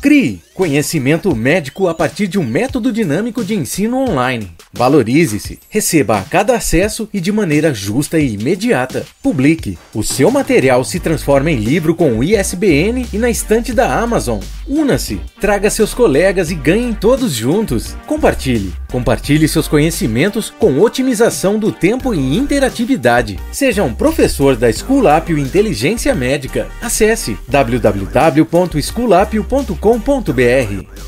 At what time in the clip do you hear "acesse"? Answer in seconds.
26.82-27.38